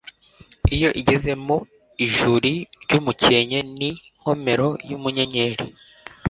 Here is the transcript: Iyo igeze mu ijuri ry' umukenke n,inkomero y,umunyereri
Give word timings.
Iyo 0.75 0.89
igeze 1.01 1.31
mu 1.45 1.57
ijuri 2.05 2.53
ry' 2.83 2.95
umukenke 2.99 3.59
n,inkomero 3.77 4.69
y,umunyereri 4.89 5.65